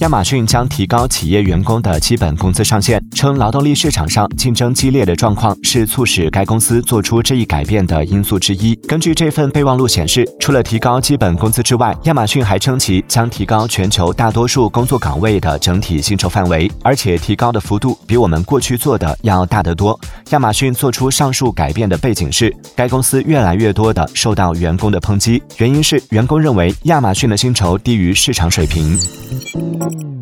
[0.00, 8.74] 亚马逊将提高企业员工的基本工资上限，称劳动力市场上竞争激烈的状况是促使该公司做出这一改变的因素之一。
[8.88, 19.98] 根据这份备忘录显示，除了提高基本工资之外，亚马逊还称其将提高全球大多数工作岗位的整体薪酬范围，而且提高的幅度比我们过去做的要大得多。
[20.30, 28.98] 亚马逊做出上述改变的背景是，该公司越来越多的受到员工的抨击，原因是员工认为亚马逊的薪酬低于市场水平。
[29.84, 30.13] Mm.